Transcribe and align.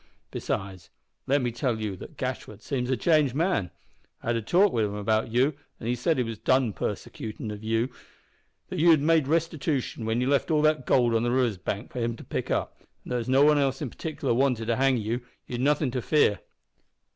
Besides, 0.31 0.89
let 1.27 1.43
me 1.43 1.51
tell 1.51 1.79
you 1.79 1.95
that 1.97 2.17
Gashford 2.17 2.63
seems 2.63 2.89
a 2.89 2.97
changed 2.97 3.35
man. 3.35 3.69
I've 4.23 4.29
had 4.29 4.37
a 4.37 4.41
talk 4.41 4.73
wi' 4.73 4.81
him 4.81 4.95
about 4.95 5.31
you, 5.31 5.53
an' 5.79 5.85
he 5.85 5.93
said 5.93 6.17
he 6.17 6.23
was 6.23 6.39
done 6.39 6.73
persecutin' 6.73 7.51
of 7.51 7.63
you 7.63 7.87
that 8.69 8.79
you 8.79 8.89
had 8.89 8.99
made 9.01 9.27
restitootion 9.27 10.05
when 10.05 10.19
you 10.19 10.27
left 10.27 10.49
all 10.49 10.63
the 10.63 10.73
goold 10.73 11.13
on 11.13 11.21
the 11.21 11.29
river's 11.29 11.57
bank 11.59 11.91
for 11.91 11.99
him 11.99 12.15
to 12.15 12.23
pick 12.23 12.49
up, 12.49 12.81
and 13.03 13.11
that 13.13 13.19
as 13.19 13.29
nobody 13.29 13.61
else 13.61 13.79
in 13.79 13.91
partikler 13.91 14.33
wanted 14.33 14.65
to 14.65 14.75
hang 14.77 14.97
you, 14.97 15.21
you'd 15.45 15.61
nothin' 15.61 15.91
to 15.91 16.01
fear." 16.01 16.39